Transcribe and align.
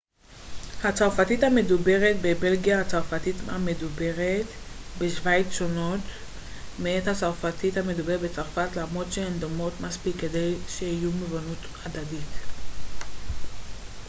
הצרפתית 0.83 1.43
המדוברת 1.43 2.15
בבלגיה 2.21 2.77
והצרפתית 2.77 3.35
המדוברת 3.47 4.45
בשוויץ 4.99 5.47
שונות 5.51 5.99
מעט 6.79 7.07
מהצרפתית 7.07 7.77
המדוברת 7.77 8.19
בצרפת 8.21 8.69
למרות 8.75 9.13
שהן 9.13 9.33
דומות 9.39 9.73
מספיק 9.81 10.15
כדי 10.19 10.55
שיהיו 10.67 11.11
מובנות 11.11 11.57
הדדית 11.85 12.27